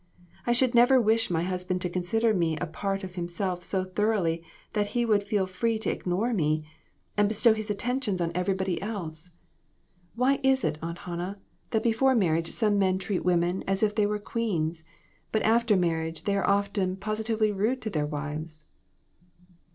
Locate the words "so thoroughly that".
3.63-4.87